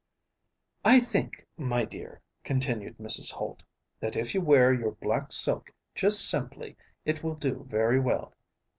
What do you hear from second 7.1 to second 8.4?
will do very well."